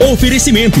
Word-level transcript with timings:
Oferecimento: 0.00 0.80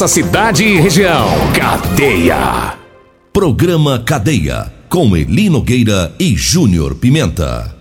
cidade 0.07 0.63
e 0.63 0.79
região. 0.79 1.27
Cadeia. 1.53 2.73
Programa 3.33 3.99
Cadeia. 3.99 4.71
Com 4.89 5.15
Eli 5.15 5.49
Nogueira 5.49 6.13
e 6.19 6.35
Júnior 6.35 6.95
Pimenta. 6.95 7.73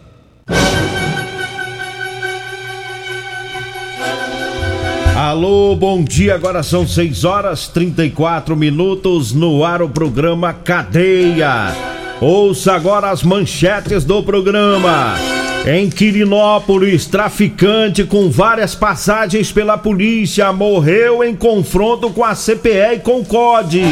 Alô, 5.17 5.77
bom 5.77 6.03
dia. 6.03 6.35
Agora 6.35 6.63
são 6.63 6.87
6 6.87 7.25
horas 7.25 7.69
34 7.69 8.57
minutos 8.57 9.33
no 9.33 9.65
ar 9.65 9.83
o 9.83 9.89
programa 9.89 10.53
Cadeia. 10.53 11.75
Ouça 12.21 12.75
agora 12.75 13.11
as 13.11 13.23
manchetes 13.23 14.05
do 14.05 14.23
programa. 14.23 15.40
Em 15.67 15.91
Quirinópolis, 15.91 17.05
traficante 17.07 18.03
com 18.05 18.31
várias 18.31 18.75
passagens 18.75 19.53
pela 19.53 19.77
polícia 19.77 20.51
morreu 20.53 21.23
em 21.23 21.37
confronto 21.37 22.09
com 22.11 22.25
a 22.25 22.35
CPE 22.35 22.95
e 22.95 22.99
com 22.99 23.21
o 23.21 23.25
COD. 23.25 23.83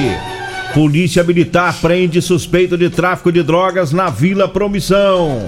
Polícia 0.72 1.22
Militar 1.22 1.76
prende 1.80 2.22
suspeito 2.22 2.76
de 2.76 2.88
tráfico 2.88 3.30
de 3.30 3.42
drogas 3.42 3.92
na 3.92 4.08
Vila 4.08 4.48
Promissão. 4.48 5.46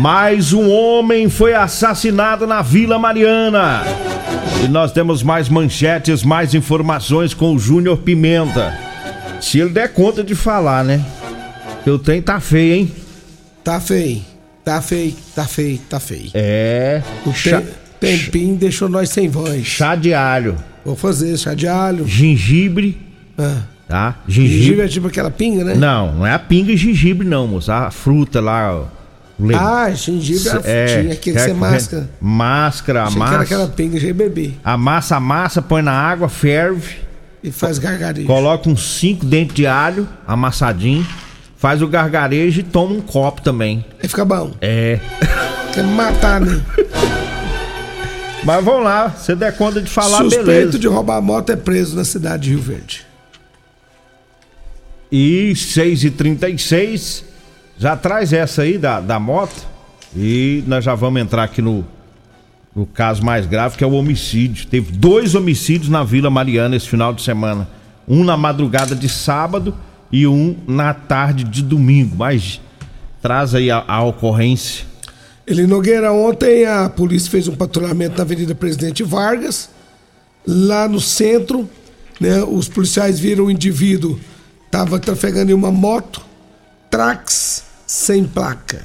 Mais 0.00 0.52
um 0.52 0.68
homem 0.68 1.28
foi 1.28 1.54
assassinado 1.54 2.44
na 2.44 2.60
Vila 2.60 2.98
Mariana. 2.98 3.84
E 4.64 4.68
nós 4.68 4.90
temos 4.90 5.22
mais 5.22 5.48
manchetes, 5.48 6.24
mais 6.24 6.54
informações 6.54 7.32
com 7.32 7.54
o 7.54 7.58
Júnior 7.58 7.98
Pimenta. 7.98 8.76
Se 9.40 9.60
ele 9.60 9.70
der 9.70 9.92
conta 9.92 10.24
de 10.24 10.34
falar, 10.34 10.84
né? 10.84 11.04
Eu 11.86 11.98
tenho 11.98 12.22
tá 12.22 12.40
feio, 12.40 12.74
hein? 12.74 13.03
Tá 13.64 13.80
feio, 13.80 14.20
tá 14.62 14.82
feio, 14.82 15.14
tá 15.34 15.46
feio, 15.46 15.80
tá 15.88 15.98
feio. 15.98 16.30
É. 16.34 17.02
O 17.24 17.32
chá, 17.32 17.62
te 17.62 17.68
tempinho 17.98 18.56
deixou 18.56 18.90
nós 18.90 19.08
sem 19.08 19.26
voz. 19.26 19.64
Chá 19.64 19.94
de 19.94 20.12
alho. 20.12 20.54
Vou 20.84 20.94
fazer 20.94 21.34
chá 21.38 21.54
de 21.54 21.66
alho. 21.66 22.06
Gengibre. 22.06 23.00
Ah. 23.38 23.62
Tá? 23.88 24.16
Gengibre. 24.28 24.58
gengibre 24.58 24.84
é 24.84 24.88
tipo 24.88 25.06
aquela 25.06 25.30
pinga, 25.30 25.64
né? 25.64 25.74
Não, 25.74 26.14
não 26.14 26.26
é 26.26 26.34
a 26.34 26.38
pinga 26.38 26.72
e 26.72 26.76
gengibre, 26.76 27.26
não, 27.26 27.46
moço. 27.46 27.72
A 27.72 27.90
fruta 27.90 28.38
lá, 28.38 28.74
ó. 28.74 28.84
Le... 29.40 29.54
Ah, 29.54 29.90
gengibre 29.92 30.60
é, 30.64 31.00
tinha 31.00 31.12
aqui 31.14 31.32
que 31.32 31.38
ser 31.38 31.54
máscara. 31.54 32.10
Máscara, 32.20 33.04
a 33.04 33.10
massa. 33.10 33.40
Aquela 33.40 33.66
pinga, 33.66 33.98
já 33.98 34.12
bebi. 34.12 34.58
Amassa 34.62 35.16
a 35.16 35.20
massa, 35.20 35.62
põe 35.62 35.80
na 35.80 35.92
água, 35.92 36.28
ferve. 36.28 36.96
E 37.42 37.50
faz 37.50 37.78
gargarejo. 37.78 38.26
Coloca 38.26 38.68
uns 38.68 38.98
5 38.98 39.24
dentes 39.24 39.56
de 39.56 39.66
alho, 39.66 40.06
amassadinho. 40.26 41.06
Faz 41.64 41.80
o 41.80 41.88
gargarejo 41.88 42.60
e 42.60 42.62
toma 42.62 42.92
um 42.92 43.00
copo 43.00 43.40
também. 43.40 43.86
Aí 43.98 44.06
fica 44.06 44.22
bom. 44.22 44.52
É. 44.60 45.00
Quer 45.72 45.82
matar, 45.82 46.38
né? 46.38 46.62
Mas 48.44 48.62
vamos 48.62 48.84
lá, 48.84 49.08
você 49.08 49.34
der 49.34 49.56
conta 49.56 49.80
de 49.80 49.88
falar, 49.88 50.18
Suspeito 50.18 50.44
beleza. 50.44 50.62
Suspeito 50.64 50.78
de 50.78 50.86
roubar 50.88 51.22
moto 51.22 51.48
é 51.48 51.56
preso 51.56 51.96
na 51.96 52.04
cidade 52.04 52.42
de 52.42 52.50
Rio 52.50 52.60
Verde. 52.60 53.06
E 55.10 55.54
6h36, 55.54 57.24
já 57.78 57.96
traz 57.96 58.34
essa 58.34 58.60
aí 58.60 58.76
da, 58.76 59.00
da 59.00 59.18
moto. 59.18 59.66
E 60.14 60.62
nós 60.66 60.84
já 60.84 60.94
vamos 60.94 61.22
entrar 61.22 61.44
aqui 61.44 61.62
no, 61.62 61.82
no 62.76 62.84
caso 62.84 63.24
mais 63.24 63.46
grave, 63.46 63.78
que 63.78 63.84
é 63.84 63.86
o 63.86 63.92
homicídio. 63.92 64.66
Teve 64.66 64.92
dois 64.92 65.34
homicídios 65.34 65.88
na 65.88 66.04
Vila 66.04 66.28
Mariana 66.28 66.76
esse 66.76 66.90
final 66.90 67.14
de 67.14 67.22
semana. 67.22 67.66
Um 68.06 68.22
na 68.22 68.36
madrugada 68.36 68.94
de 68.94 69.08
sábado 69.08 69.74
e 70.14 70.28
um 70.28 70.56
na 70.64 70.94
tarde 70.94 71.42
de 71.42 71.60
domingo. 71.60 72.14
Mas 72.14 72.60
traz 73.20 73.52
aí 73.52 73.68
a, 73.68 73.84
a 73.84 74.00
ocorrência. 74.04 74.86
Ele 75.44 75.66
Nogueira, 75.66 76.12
ontem 76.12 76.64
a 76.64 76.88
polícia 76.88 77.28
fez 77.28 77.48
um 77.48 77.56
patrulhamento 77.56 78.16
na 78.16 78.22
Avenida 78.22 78.54
Presidente 78.54 79.02
Vargas, 79.02 79.68
lá 80.46 80.88
no 80.88 81.00
centro, 81.00 81.68
né? 82.20 82.44
Os 82.44 82.68
policiais 82.68 83.18
viram 83.18 83.46
o 83.46 83.50
indivíduo 83.50 84.20
estava 84.66 85.00
trafegando 85.00 85.50
em 85.50 85.54
uma 85.54 85.72
moto 85.72 86.24
Trax 86.88 87.64
sem 87.84 88.24
placa, 88.24 88.84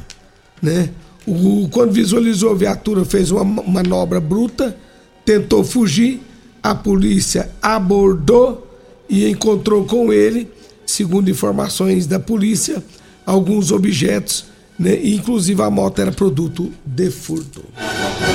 né? 0.60 0.90
O, 1.28 1.70
quando 1.70 1.92
visualizou 1.92 2.52
a 2.52 2.56
viatura, 2.56 3.06
fez 3.06 3.30
uma 3.30 3.44
manobra 3.44 4.20
bruta, 4.20 4.76
tentou 5.24 5.64
fugir, 5.64 6.22
a 6.62 6.74
polícia 6.74 7.52
abordou 7.62 8.68
e 9.08 9.30
encontrou 9.30 9.86
com 9.86 10.12
ele, 10.12 10.52
segundo 10.90 11.30
informações 11.30 12.08
da 12.08 12.20
polícia, 12.20 12.84
alguns 13.26 13.72
objetos, 13.72 14.46
né? 14.78 15.00
Inclusive 15.04 15.62
a 15.62 15.70
moto 15.70 16.00
era 16.00 16.12
produto 16.12 16.72
de 16.86 17.12
furto. 17.12 17.64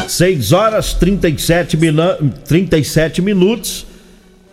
6 0.07 0.53
horas 0.53 0.95
37, 0.95 1.77
minu 1.77 2.03
37 2.47 3.21
minutos. 3.21 3.87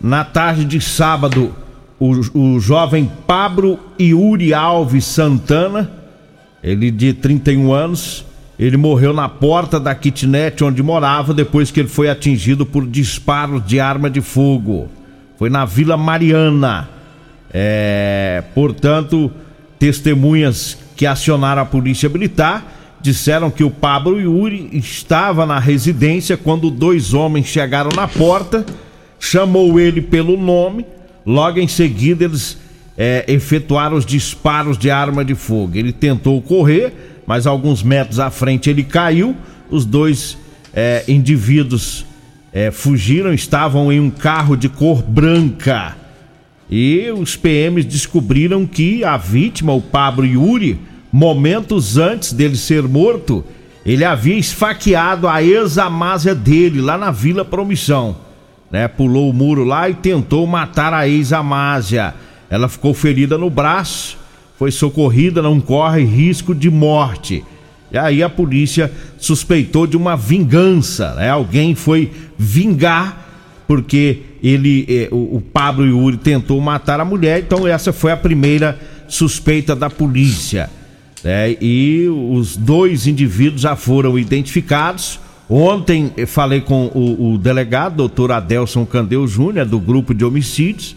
Na 0.00 0.24
tarde 0.24 0.64
de 0.64 0.80
sábado, 0.80 1.54
o, 2.00 2.10
o 2.36 2.60
jovem 2.60 3.08
Pablo 3.24 3.78
Yuri 4.00 4.52
Alves 4.52 5.04
Santana, 5.04 5.92
ele 6.60 6.90
de 6.90 7.12
31 7.12 7.72
anos, 7.72 8.24
ele 8.58 8.76
morreu 8.76 9.12
na 9.12 9.28
porta 9.28 9.78
da 9.78 9.94
kitnet 9.94 10.64
onde 10.64 10.82
morava 10.82 11.32
depois 11.32 11.70
que 11.70 11.78
ele 11.78 11.88
foi 11.88 12.10
atingido 12.10 12.66
por 12.66 12.84
disparos 12.84 13.64
de 13.64 13.78
arma 13.78 14.10
de 14.10 14.20
fogo. 14.20 14.88
Foi 15.38 15.48
na 15.48 15.64
Vila 15.64 15.96
Mariana. 15.96 17.01
É, 17.52 18.42
portanto, 18.54 19.30
testemunhas 19.78 20.78
que 20.96 21.06
acionaram 21.06 21.62
a 21.62 21.66
polícia 21.66 22.08
militar 22.08 22.78
disseram 23.00 23.50
que 23.50 23.64
o 23.64 23.70
Pablo 23.70 24.20
Yuri 24.20 24.70
estava 24.72 25.44
na 25.44 25.58
residência 25.58 26.36
quando 26.36 26.70
dois 26.70 27.12
homens 27.12 27.46
chegaram 27.46 27.90
na 27.94 28.06
porta, 28.06 28.64
chamou 29.18 29.80
ele 29.80 30.00
pelo 30.00 30.36
nome 30.36 30.86
Logo 31.24 31.60
em 31.60 31.68
seguida, 31.68 32.24
eles 32.24 32.58
é, 32.98 33.24
efetuaram 33.28 33.96
os 33.96 34.04
disparos 34.04 34.76
de 34.76 34.90
arma 34.90 35.24
de 35.24 35.34
fogo. 35.34 35.76
Ele 35.76 35.92
tentou 35.92 36.40
correr, 36.42 37.22
mas 37.26 37.46
alguns 37.46 37.82
metros 37.82 38.18
à 38.18 38.30
frente 38.30 38.68
ele 38.68 38.82
caiu. 38.82 39.36
Os 39.70 39.84
dois 39.84 40.36
é, 40.74 41.04
indivíduos 41.06 42.04
é, 42.52 42.70
fugiram, 42.70 43.32
estavam 43.32 43.92
em 43.92 44.00
um 44.00 44.10
carro 44.10 44.56
de 44.56 44.68
cor 44.68 45.02
branca. 45.02 45.96
E 46.74 47.10
os 47.10 47.36
PMs 47.36 47.84
descobriram 47.84 48.66
que 48.66 49.04
a 49.04 49.18
vítima, 49.18 49.74
o 49.74 49.82
Pablo 49.82 50.24
Yuri, 50.24 50.80
momentos 51.12 51.98
antes 51.98 52.32
dele 52.32 52.56
ser 52.56 52.82
morto, 52.84 53.44
ele 53.84 54.04
havia 54.04 54.38
esfaqueado 54.38 55.28
a 55.28 55.42
ex-amásia 55.42 56.34
dele 56.34 56.80
lá 56.80 56.96
na 56.96 57.10
Vila 57.10 57.44
Promissão 57.44 58.16
né? 58.72 58.88
Pulou 58.88 59.28
o 59.28 59.34
muro 59.34 59.62
lá 59.62 59.90
e 59.90 59.94
tentou 59.94 60.46
matar 60.46 60.94
a 60.94 61.06
ex-Amásia. 61.06 62.14
Ela 62.48 62.68
ficou 62.68 62.94
ferida 62.94 63.36
no 63.36 63.50
braço, 63.50 64.16
foi 64.58 64.70
socorrida, 64.70 65.42
não 65.42 65.60
corre 65.60 66.02
risco 66.02 66.54
de 66.54 66.70
morte. 66.70 67.44
E 67.92 67.98
aí 67.98 68.22
a 68.22 68.30
polícia 68.30 68.90
suspeitou 69.18 69.86
de 69.86 69.98
uma 69.98 70.16
vingança, 70.16 71.14
né? 71.14 71.28
Alguém 71.28 71.74
foi 71.74 72.10
vingar 72.38 73.31
porque 73.72 74.18
ele, 74.42 74.84
eh, 74.86 75.08
o, 75.10 75.36
o 75.36 75.40
Pablo 75.40 75.86
Yuri 75.86 76.18
tentou 76.18 76.60
matar 76.60 77.00
a 77.00 77.06
mulher, 77.06 77.40
então 77.40 77.66
essa 77.66 77.90
foi 77.90 78.12
a 78.12 78.16
primeira 78.18 78.78
suspeita 79.08 79.74
da 79.74 79.88
polícia. 79.88 80.68
Né? 81.24 81.56
E 81.58 82.06
os 82.06 82.54
dois 82.54 83.06
indivíduos 83.06 83.62
já 83.62 83.74
foram 83.74 84.18
identificados. 84.18 85.18
Ontem 85.48 86.12
falei 86.26 86.60
com 86.60 86.88
o, 86.88 87.32
o 87.32 87.38
delegado, 87.38 87.96
doutor 87.96 88.30
Adelson 88.32 88.84
Candeu 88.84 89.26
Júnior, 89.26 89.64
do 89.64 89.80
grupo 89.80 90.12
de 90.12 90.22
homicídios, 90.22 90.94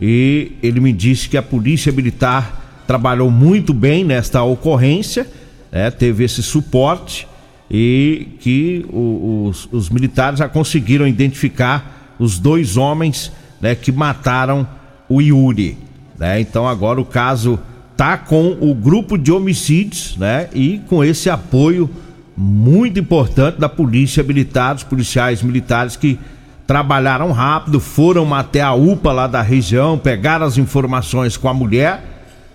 e 0.00 0.52
ele 0.62 0.78
me 0.78 0.92
disse 0.92 1.28
que 1.28 1.36
a 1.36 1.42
polícia 1.42 1.90
militar 1.90 2.84
trabalhou 2.86 3.32
muito 3.32 3.74
bem 3.74 4.04
nesta 4.04 4.44
ocorrência, 4.44 5.26
né, 5.72 5.90
teve 5.90 6.22
esse 6.22 6.40
suporte 6.40 7.26
e 7.68 8.28
que 8.38 8.86
os, 8.92 9.66
os, 9.72 9.88
militares 9.88 10.38
já 10.38 10.46
conseguiram 10.46 11.08
identificar 11.08 12.01
os 12.22 12.38
dois 12.38 12.76
homens 12.76 13.32
né, 13.60 13.74
que 13.74 13.90
mataram 13.90 14.66
o 15.08 15.20
Yuri. 15.20 15.76
Né? 16.16 16.40
Então 16.40 16.68
agora 16.68 17.00
o 17.00 17.04
caso 17.04 17.58
tá 17.96 18.16
com 18.16 18.56
o 18.60 18.72
grupo 18.74 19.18
de 19.18 19.32
homicídios 19.32 20.16
né, 20.16 20.48
e 20.54 20.80
com 20.88 21.02
esse 21.02 21.28
apoio 21.28 21.90
muito 22.36 23.00
importante 23.00 23.58
da 23.58 23.68
polícia 23.68 24.22
militar, 24.22 24.74
dos 24.74 24.84
policiais 24.84 25.42
militares 25.42 25.96
que 25.96 26.16
trabalharam 26.64 27.32
rápido, 27.32 27.80
foram 27.80 28.32
até 28.32 28.62
a 28.62 28.72
UPA 28.72 29.12
lá 29.12 29.26
da 29.26 29.42
região, 29.42 29.98
pegaram 29.98 30.46
as 30.46 30.56
informações 30.56 31.36
com 31.36 31.48
a 31.48 31.54
mulher, 31.54 32.04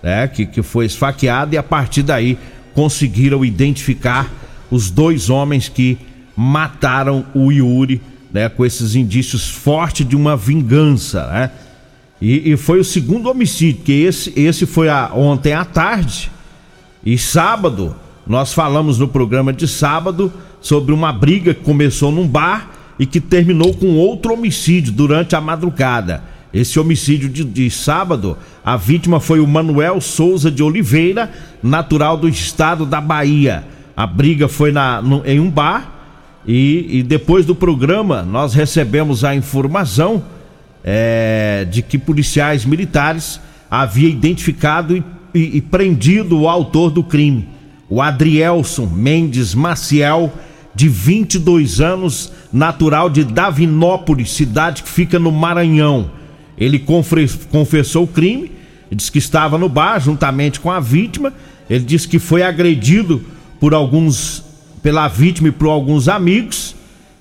né, 0.02 0.30
que, 0.30 0.46
que 0.46 0.64
foi 0.64 0.86
esfaqueada, 0.86 1.56
e 1.56 1.58
a 1.58 1.64
partir 1.64 2.04
daí 2.04 2.38
conseguiram 2.74 3.44
identificar 3.44 4.32
os 4.72 4.90
dois 4.90 5.30
homens 5.30 5.68
que 5.68 5.98
mataram 6.38 7.26
o 7.36 7.52
Yuri, 7.52 8.02
né, 8.38 8.50
com 8.50 8.64
esses 8.64 8.94
indícios 8.94 9.50
fortes 9.50 10.08
de 10.08 10.16
uma 10.16 10.38
vingança, 10.38 11.26
né? 11.26 11.52
E, 12.22 12.52
e 12.52 12.58
foi 12.58 12.80
o 12.80 12.84
segundo 12.84 13.30
homicídio, 13.30 13.82
que 13.84 13.92
esse, 13.92 14.32
esse 14.36 14.68
foi 14.68 14.90
a, 14.90 15.12
ontem 15.12 15.54
à 15.54 15.66
tarde. 15.66 16.32
E 17.04 17.18
sábado, 17.18 17.96
nós 18.28 18.54
falamos 18.54 19.00
no 19.00 19.08
programa 19.08 19.52
de 19.52 19.68
sábado 19.68 20.32
sobre 20.62 20.94
uma 20.94 21.12
briga 21.12 21.52
que 21.52 21.64
começou 21.64 22.12
num 22.12 22.28
bar 22.28 22.70
e 23.00 23.08
que 23.08 23.20
terminou 23.20 23.74
com 23.74 23.96
outro 23.96 24.34
homicídio 24.34 24.94
durante 24.94 25.36
a 25.36 25.42
madrugada. 25.42 26.24
Esse 26.54 26.80
homicídio 26.80 27.30
de, 27.30 27.44
de, 27.44 27.72
sábado, 27.72 28.38
a 28.64 28.78
vítima 28.78 29.20
foi 29.20 29.40
o 29.40 29.48
Manuel 29.48 30.00
Souza 30.00 30.52
de 30.52 30.62
Oliveira, 30.62 31.32
natural 31.64 32.18
do 32.18 32.30
estado 32.30 32.86
da 32.86 33.02
Bahia. 33.02 33.66
A 33.96 34.06
briga 34.06 34.48
foi 34.48 34.72
na, 34.72 35.02
no, 35.02 35.26
em 35.26 35.40
um 35.40 35.50
bar 35.50 35.97
e, 36.48 37.00
e, 37.00 37.04
depois 37.04 37.46
do 37.46 37.54
programa 37.54 38.24
nós 38.24 38.54
recebemos 38.54 39.24
a 39.24 39.36
informação 39.36 40.24
é, 40.84 41.68
de 41.70 41.82
que 41.82 41.98
policiais 41.98 42.64
militares 42.64 43.40
haviam 43.70 44.10
identificado 44.10 44.96
e, 44.96 45.04
e, 45.34 45.58
e 45.58 45.62
prendido 45.62 46.40
o 46.40 46.48
autor 46.48 46.90
do 46.90 47.04
crime, 47.04 47.48
o 47.90 48.02
Adrielson 48.02 48.86
Mendes 48.86 49.54
Maciel 49.54 50.32
de 50.78 50.88
22 50.88 51.82
anos, 51.82 52.32
natural 52.54 53.10
de 53.10 53.24
Davinópolis, 53.24 54.32
cidade 54.32 54.84
que 54.84 54.90
fica 54.90 55.18
no 55.18 55.32
Maranhão. 55.32 56.12
Ele 56.56 56.78
confessou 57.50 58.04
o 58.04 58.08
crime, 58.08 58.52
disse 58.92 59.12
que 59.12 59.18
estava 59.18 59.58
no 59.58 59.68
bar 59.68 60.00
juntamente 60.00 60.60
com 60.60 60.70
a 60.70 60.80
vítima. 60.80 61.34
Ele 61.68 61.84
disse 61.84 62.08
que 62.08 62.20
foi 62.20 62.44
agredido 62.44 63.24
por 63.60 63.74
alguns, 63.74 64.44
pela 64.82 65.08
vítima 65.08 65.50
e 65.50 65.52
por 65.52 65.68
alguns 65.68 66.08
amigos. 66.08 66.76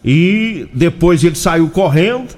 E 0.04 0.66
depois 0.72 1.24
ele 1.24 1.34
saiu 1.34 1.68
correndo 1.68 2.34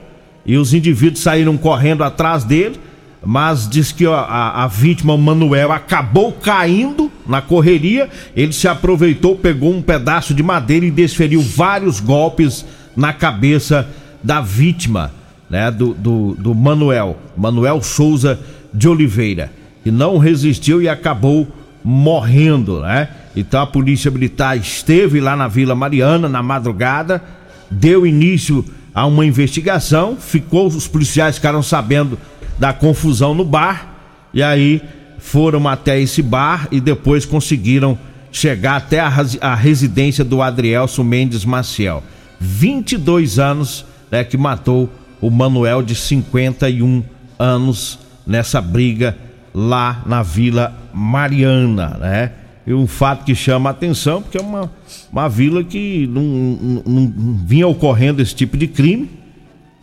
e 0.46 0.56
os 0.56 0.72
indivíduos 0.72 1.22
saíram 1.22 1.56
correndo 1.56 2.02
atrás 2.02 2.44
dele 2.44 2.80
mas 3.24 3.68
diz 3.68 3.92
que 3.92 4.06
a, 4.06 4.64
a, 4.64 4.66
vítima, 4.66 5.16
Manuel, 5.16 5.72
acabou 5.72 6.32
caindo 6.32 7.10
na 7.26 7.42
correria. 7.42 8.08
Ele 8.34 8.52
se 8.52 8.68
aproveitou, 8.68 9.36
pegou 9.36 9.72
um 9.72 9.82
pedaço 9.82 10.32
de 10.32 10.42
madeira 10.42 10.86
e 10.86 10.90
desferiu 10.90 11.42
vários 11.42 12.00
golpes 12.00 12.64
na 12.96 13.12
cabeça 13.12 13.88
da 14.22 14.40
vítima, 14.40 15.12
né? 15.50 15.70
Do, 15.70 15.94
do, 15.94 16.34
do 16.38 16.54
Manuel, 16.54 17.18
Manuel 17.36 17.82
Souza 17.82 18.38
de 18.72 18.88
Oliveira, 18.88 19.50
que 19.82 19.90
não 19.90 20.18
resistiu 20.18 20.80
e 20.80 20.88
acabou 20.88 21.46
morrendo, 21.82 22.80
né? 22.80 23.08
Então 23.38 23.62
a 23.62 23.66
polícia 23.66 24.10
militar 24.10 24.56
esteve 24.56 25.20
lá 25.20 25.36
na 25.36 25.46
Vila 25.46 25.74
Mariana 25.74 26.28
na 26.28 26.42
madrugada, 26.42 27.22
deu 27.70 28.04
início 28.04 28.64
a 28.92 29.06
uma 29.06 29.24
investigação, 29.24 30.16
ficou 30.16 30.66
os 30.66 30.88
policiais 30.88 31.36
ficaram 31.36 31.62
sabendo 31.62 32.18
da 32.58 32.72
confusão 32.72 33.34
no 33.34 33.44
bar 33.44 33.94
e 34.34 34.42
aí 34.42 34.82
foram 35.18 35.68
até 35.68 36.00
esse 36.00 36.20
bar 36.20 36.66
e 36.72 36.80
depois 36.80 37.24
conseguiram 37.24 37.96
chegar 38.32 38.74
até 38.74 38.98
a, 38.98 39.12
a 39.40 39.54
residência 39.54 40.24
do 40.24 40.42
Adrielson 40.42 41.04
Mendes 41.04 41.44
Maciel. 41.44 42.02
22 42.40 43.38
anos 43.38 43.84
né, 44.10 44.24
que 44.24 44.36
matou 44.36 44.90
o 45.20 45.30
Manuel 45.30 45.80
de 45.80 45.94
51 45.94 47.04
anos 47.38 48.00
nessa 48.26 48.60
briga 48.60 49.16
lá 49.54 50.02
na 50.06 50.24
Vila 50.24 50.76
Mariana, 50.92 51.96
né? 52.00 52.32
Um 52.74 52.86
fato 52.86 53.24
que 53.24 53.34
chama 53.34 53.70
a 53.70 53.72
atenção, 53.72 54.20
porque 54.20 54.36
é 54.36 54.40
uma, 54.40 54.70
uma 55.10 55.28
vila 55.28 55.64
que 55.64 56.06
não, 56.06 56.22
não, 56.22 56.82
não 56.84 57.34
vinha 57.46 57.66
ocorrendo 57.66 58.20
esse 58.20 58.34
tipo 58.34 58.56
de 58.56 58.66
crime, 58.66 59.08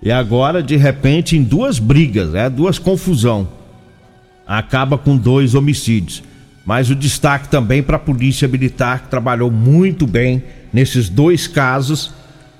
e 0.02 0.12
agora, 0.12 0.62
de 0.62 0.76
repente, 0.76 1.36
em 1.36 1.42
duas 1.42 1.80
brigas, 1.80 2.36
é 2.36 2.48
duas 2.48 2.78
confusão, 2.78 3.48
acaba 4.46 4.98
com 5.00 5.18
dois 5.18 5.56
homicídios. 5.56 6.22
Mas 6.66 6.90
o 6.90 6.96
destaque 6.96 7.48
também 7.48 7.82
para 7.82 7.96
a 7.96 8.00
Polícia 8.00 8.48
Militar, 8.48 9.04
que 9.04 9.10
trabalhou 9.10 9.50
muito 9.52 10.06
bem 10.06 10.44
nesses 10.74 11.10
dois 11.10 11.48
casos. 11.48 12.14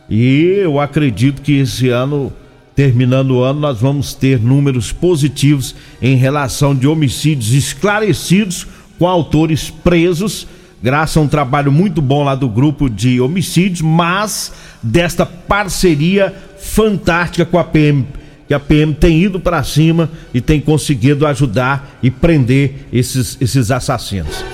E 0.10 0.60
eu 0.60 0.80
acredito 0.80 1.42
que 1.42 1.54
esse 1.54 1.90
ano, 1.90 2.32
terminando 2.76 3.32
o 3.32 3.44
ano, 3.44 3.60
nós 3.60 3.80
vamos 3.80 4.14
ter 4.14 4.40
números 4.40 4.92
positivos 4.92 5.76
em 6.02 6.16
relação 6.16 6.76
de 6.76 6.88
homicídios 6.88 7.52
esclarecidos 7.54 8.68
com 8.98 9.08
autores 9.08 9.70
presos 9.70 10.48
graças 10.86 11.18
a 11.18 11.22
um 11.22 11.28
trabalho 11.28 11.72
muito 11.72 12.00
bom 12.00 12.24
lá 12.24 12.36
do 12.36 12.48
grupo 12.48 12.88
de 12.88 13.20
homicídios, 13.20 13.82
mas 13.82 14.52
desta 14.84 15.26
parceria 15.26 16.32
fantástica 16.60 17.44
com 17.44 17.58
a 17.58 17.64
PM, 17.64 18.06
que 18.48 18.54
a 18.54 18.60
PM 18.60 18.94
tem 18.94 19.24
ido 19.24 19.40
para 19.40 19.64
cima 19.64 20.12
e 20.32 20.40
tem 20.40 20.62
conseguido 20.62 21.26
ajudar 21.26 21.98
e 22.04 22.12
prender 22.12 22.88
esses, 22.94 23.36
esses 23.42 23.72
assassinos. 23.72 24.46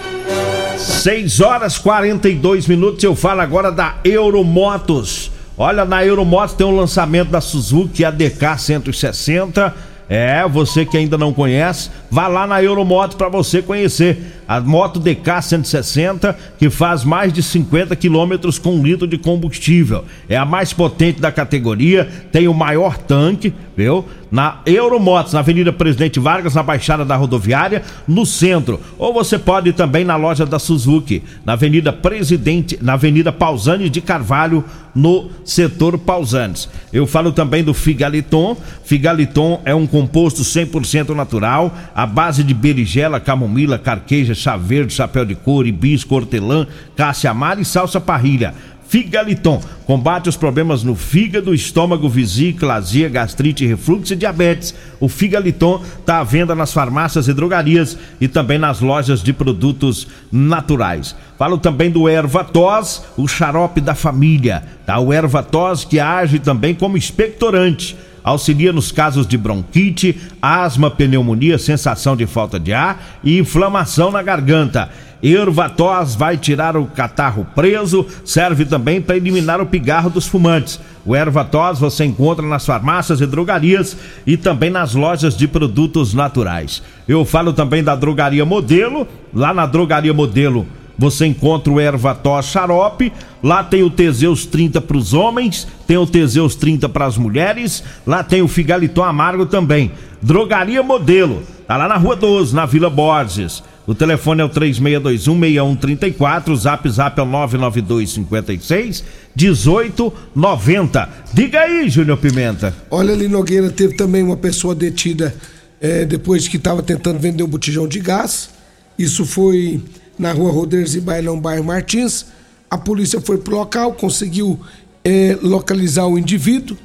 6 0.77 1.41
horas 1.41 1.77
42 1.77 2.65
minutos, 2.65 3.03
eu 3.03 3.13
falo 3.13 3.41
agora 3.41 3.69
da 3.69 3.97
Euromotos. 4.01 5.31
Olha, 5.57 5.83
na 5.83 6.05
Euromotos 6.05 6.55
tem 6.55 6.65
um 6.65 6.75
lançamento 6.75 7.29
da 7.29 7.41
Suzuki 7.41 8.05
ADK 8.05 8.57
160 8.57 9.90
é, 10.13 10.45
você 10.45 10.85
que 10.85 10.97
ainda 10.97 11.17
não 11.17 11.31
conhece, 11.31 11.89
vá 12.09 12.27
lá 12.27 12.45
na 12.45 12.61
Euromoto 12.61 13.15
para 13.15 13.29
você 13.29 13.61
conhecer 13.61 14.40
a 14.51 14.59
moto 14.59 14.99
DK 14.99 15.41
160 15.41 16.35
que 16.59 16.69
faz 16.69 17.05
mais 17.05 17.31
de 17.31 17.41
50 17.41 17.95
quilômetros 17.95 18.59
com 18.59 18.75
um 18.75 18.83
litro 18.83 19.07
de 19.07 19.17
combustível. 19.17 20.03
É 20.27 20.35
a 20.35 20.43
mais 20.43 20.73
potente 20.73 21.21
da 21.21 21.31
categoria, 21.31 22.09
tem 22.33 22.49
o 22.49 22.53
maior 22.53 22.97
tanque, 22.97 23.53
viu? 23.77 24.05
Na 24.29 24.59
Euromotos, 24.65 25.33
na 25.33 25.39
Avenida 25.39 25.71
Presidente 25.71 26.19
Vargas, 26.19 26.53
na 26.53 26.63
Baixada 26.63 27.05
da 27.05 27.15
Rodoviária, 27.15 27.83
no 28.05 28.25
centro. 28.25 28.79
Ou 28.97 29.13
você 29.13 29.39
pode 29.39 29.69
ir 29.69 29.73
também 29.73 30.03
na 30.03 30.15
loja 30.15 30.45
da 30.45 30.59
Suzuki, 30.59 31.23
na 31.45 31.53
Avenida 31.53 31.93
Presidente, 31.93 32.77
na 32.81 32.93
Avenida 32.93 33.31
Pausanes 33.31 33.91
de 33.91 33.99
Carvalho, 33.99 34.63
no 34.95 35.29
setor 35.43 35.97
Pausanes. 35.97 36.69
Eu 36.91 37.07
falo 37.07 37.31
também 37.31 37.63
do 37.63 37.73
Figaliton. 37.73 38.55
Figaliton 38.83 39.61
é 39.65 39.73
um 39.73 39.87
composto 39.87 40.43
100% 40.43 41.09
natural, 41.15 41.73
à 41.95 42.05
base 42.05 42.43
de 42.43 42.53
berigela, 42.53 43.19
camomila, 43.19 43.77
carqueja, 43.77 44.33
chá 44.41 44.57
verde, 44.57 44.93
chapéu 44.93 45.25
de 45.25 45.35
couro, 45.35 45.67
hibisco, 45.67 46.15
hortelã, 46.15 46.67
cássia 46.95 47.31
e 47.59 47.65
salsa 47.65 48.01
parrilha. 48.01 48.53
Figaliton 48.91 49.61
combate 49.85 50.27
os 50.27 50.35
problemas 50.35 50.83
no 50.83 50.95
fígado, 50.95 51.53
estômago, 51.53 52.09
vesícula, 52.09 52.73
azia, 52.73 53.07
gastrite, 53.07 53.65
refluxo 53.65 54.11
e 54.11 54.17
diabetes. 54.17 54.75
O 54.99 55.07
Figaliton 55.07 55.81
está 55.97 56.19
à 56.19 56.23
venda 56.25 56.53
nas 56.53 56.73
farmácias 56.73 57.29
e 57.29 57.33
drogarias 57.33 57.97
e 58.19 58.27
também 58.27 58.57
nas 58.57 58.81
lojas 58.81 59.23
de 59.23 59.31
produtos 59.31 60.09
naturais. 60.29 61.15
Falo 61.37 61.57
também 61.57 61.89
do 61.89 62.09
Ervatos, 62.09 63.01
o 63.15 63.29
xarope 63.29 63.79
da 63.79 63.95
família. 63.95 64.61
Tá? 64.85 64.99
O 64.99 65.13
Ervatos 65.13 65.85
que 65.85 65.97
age 65.97 66.39
também 66.39 66.75
como 66.75 66.97
expectorante 66.97 67.95
auxilia 68.23 68.71
nos 68.73 68.91
casos 68.91 69.25
de 69.27 69.37
bronquite, 69.37 70.19
asma, 70.41 70.89
pneumonia, 70.89 71.57
sensação 71.57 72.15
de 72.15 72.25
falta 72.25 72.59
de 72.59 72.73
ar 72.73 73.19
e 73.23 73.37
inflamação 73.37 74.11
na 74.11 74.21
garganta. 74.21 74.89
Ervatós 75.21 76.15
vai 76.15 76.35
tirar 76.35 76.75
o 76.75 76.85
catarro 76.87 77.45
preso, 77.53 78.07
serve 78.25 78.65
também 78.65 78.99
para 78.99 79.17
eliminar 79.17 79.61
o 79.61 79.67
pigarro 79.67 80.09
dos 80.09 80.25
fumantes. 80.25 80.79
O 81.05 81.15
Ervatós 81.15 81.79
você 81.79 82.05
encontra 82.05 82.45
nas 82.45 82.65
farmácias 82.65 83.21
e 83.21 83.27
drogarias 83.27 83.95
e 84.25 84.35
também 84.35 84.69
nas 84.69 84.95
lojas 84.95 85.37
de 85.37 85.47
produtos 85.47 86.13
naturais. 86.13 86.81
Eu 87.07 87.23
falo 87.23 87.53
também 87.53 87.83
da 87.83 87.95
Drogaria 87.95 88.45
Modelo, 88.45 89.07
lá 89.33 89.53
na 89.53 89.65
Drogaria 89.65 90.13
Modelo 90.13 90.65
você 90.97 91.25
encontra 91.25 91.71
o 91.71 91.79
Ervatós 91.79 92.45
Xarope, 92.45 93.11
lá 93.41 93.63
tem 93.63 93.83
o 93.83 93.89
Teseus 93.89 94.45
30 94.45 94.81
para 94.81 94.97
os 94.97 95.13
homens, 95.13 95.67
tem 95.87 95.97
o 95.97 96.05
Teseus 96.05 96.55
30 96.55 96.89
para 96.89 97.05
as 97.05 97.17
mulheres, 97.17 97.83
lá 98.05 98.23
tem 98.23 98.41
o 98.41 98.47
Figaliton 98.47 99.03
Amargo 99.03 99.45
também. 99.45 99.91
Drogaria 100.21 100.83
Modelo, 100.83 101.43
tá 101.67 101.77
lá 101.77 101.87
na 101.87 101.97
Rua 101.97 102.15
12, 102.15 102.55
na 102.55 102.65
Vila 102.65 102.89
Borges. 102.89 103.63
O 103.87 103.95
telefone 103.95 104.41
é 104.41 104.45
o 104.45 104.49
3621-6134, 104.49 106.49
o 106.49 106.55
zap 106.55 106.89
zap 106.89 107.19
é 107.19 107.23
o 107.23 107.25
99256 107.25 109.03
1890. 109.35 111.09
Diga 111.33 111.61
aí, 111.61 111.89
Júnior 111.89 112.17
Pimenta. 112.17 112.75
Olha 112.89 113.13
ali, 113.13 113.27
Nogueira, 113.27 113.69
teve 113.69 113.95
também 113.95 114.21
uma 114.21 114.37
pessoa 114.37 114.75
detida 114.75 115.33
é, 115.79 116.05
depois 116.05 116.47
que 116.47 116.57
estava 116.57 116.83
tentando 116.83 117.17
vender 117.17 117.43
um 117.43 117.47
botijão 117.47 117.87
de 117.87 117.99
gás. 117.99 118.49
Isso 118.97 119.25
foi 119.25 119.81
na 120.21 120.31
rua 120.31 120.51
Rodrigues 120.51 120.93
e 120.93 121.01
Bailão, 121.01 121.39
bairro 121.39 121.63
Martins. 121.63 122.27
A 122.69 122.77
polícia 122.77 123.19
foi 123.19 123.39
pro 123.39 123.55
local, 123.55 123.93
conseguiu 123.93 124.59
é, 125.03 125.35
localizar 125.41 126.05
o 126.05 126.17
indivíduo, 126.17 126.77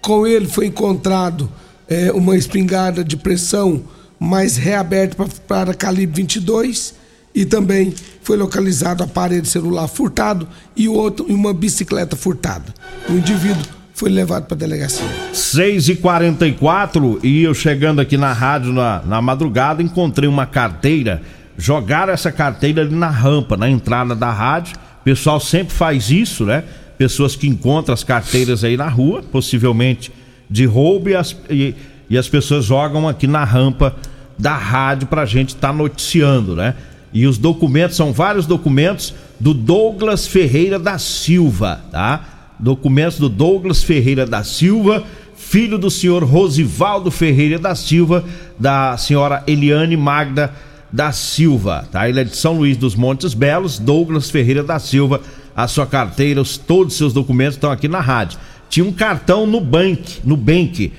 Com 0.00 0.26
ele 0.26 0.48
foi 0.48 0.66
encontrado 0.66 1.50
é, 1.86 2.10
uma 2.12 2.34
espingarda 2.34 3.04
de 3.04 3.16
pressão 3.16 3.84
mais 4.18 4.56
reaberta 4.56 5.16
para 5.46 5.74
calibre 5.74 6.22
22 6.22 6.94
e 7.34 7.44
também 7.44 7.94
foi 8.22 8.36
localizado 8.36 9.04
aparelho 9.04 9.44
celular 9.44 9.86
furtado 9.86 10.48
e 10.74 10.88
o 10.88 10.94
outro 10.94 11.26
uma 11.26 11.52
bicicleta 11.52 12.16
furtada. 12.16 12.72
O 13.08 13.12
indivíduo 13.12 13.62
foi 13.92 14.10
levado 14.10 14.46
para 14.46 14.54
a 14.54 14.58
delegacia. 14.58 15.06
6 15.32 15.88
e 15.90 15.96
44 15.96 17.20
e 17.22 17.42
eu 17.42 17.52
chegando 17.52 18.00
aqui 18.00 18.16
na 18.16 18.32
rádio 18.32 18.72
na, 18.72 19.02
na 19.02 19.20
madrugada, 19.20 19.82
encontrei 19.82 20.28
uma 20.28 20.46
carteira. 20.46 21.20
Jogaram 21.60 22.12
essa 22.12 22.30
carteira 22.30 22.82
ali 22.82 22.94
na 22.94 23.10
rampa, 23.10 23.56
na 23.56 23.68
entrada 23.68 24.14
da 24.14 24.30
rádio. 24.30 24.76
O 25.00 25.04
pessoal 25.04 25.40
sempre 25.40 25.74
faz 25.74 26.08
isso, 26.08 26.44
né? 26.44 26.62
Pessoas 26.96 27.34
que 27.34 27.48
encontram 27.48 27.92
as 27.92 28.04
carteiras 28.04 28.62
aí 28.62 28.76
na 28.76 28.88
rua, 28.88 29.24
possivelmente 29.24 30.12
de 30.48 30.64
roubo, 30.64 31.08
e 31.08 31.16
as, 31.16 31.36
e, 31.50 31.74
e 32.08 32.16
as 32.16 32.28
pessoas 32.28 32.64
jogam 32.64 33.08
aqui 33.08 33.26
na 33.26 33.42
rampa 33.42 33.96
da 34.38 34.56
rádio 34.56 35.08
pra 35.08 35.26
gente 35.26 35.48
estar 35.48 35.68
tá 35.68 35.74
noticiando, 35.74 36.54
né? 36.54 36.76
E 37.12 37.26
os 37.26 37.38
documentos 37.38 37.96
são 37.96 38.12
vários 38.12 38.46
documentos 38.46 39.12
do 39.40 39.52
Douglas 39.52 40.28
Ferreira 40.28 40.78
da 40.78 40.96
Silva, 40.96 41.80
tá? 41.90 42.54
Documentos 42.56 43.18
do 43.18 43.28
Douglas 43.28 43.82
Ferreira 43.82 44.24
da 44.24 44.44
Silva, 44.44 45.02
filho 45.34 45.76
do 45.76 45.90
senhor 45.90 46.22
Rosivaldo 46.22 47.10
Ferreira 47.10 47.58
da 47.58 47.74
Silva, 47.74 48.24
da 48.56 48.96
senhora 48.96 49.42
Eliane 49.46 49.96
Magda 49.96 50.52
da 50.90 51.12
Silva, 51.12 51.86
tá? 51.90 52.08
Ele 52.08 52.20
é 52.20 52.24
de 52.24 52.36
São 52.36 52.54
Luís 52.54 52.76
dos 52.76 52.94
Montes 52.94 53.34
Belos, 53.34 53.78
Douglas 53.78 54.30
Ferreira 54.30 54.62
da 54.62 54.78
Silva, 54.78 55.20
a 55.54 55.68
sua 55.68 55.86
carteira, 55.86 56.40
os, 56.40 56.56
todos 56.56 56.94
os 56.94 56.98
seus 56.98 57.12
documentos 57.12 57.54
estão 57.54 57.70
aqui 57.70 57.88
na 57.88 58.00
rádio. 58.00 58.38
Tinha 58.70 58.86
um 58.86 58.92
cartão 58.92 59.46
no 59.46 59.60
bank, 59.60 60.20
no 60.24 60.36
bank, 60.36 60.92